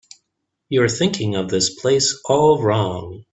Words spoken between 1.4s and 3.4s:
this place all wrong.